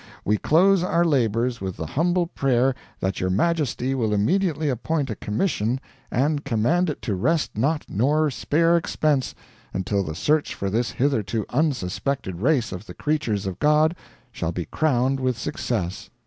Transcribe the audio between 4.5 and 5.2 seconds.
appoint a